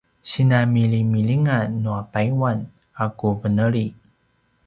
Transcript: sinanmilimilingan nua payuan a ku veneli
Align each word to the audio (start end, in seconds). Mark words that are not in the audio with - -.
sinanmilimilingan 0.29 1.67
nua 1.83 1.99
payuan 2.13 2.59
a 3.03 3.05
ku 3.17 3.29
veneli 3.39 3.87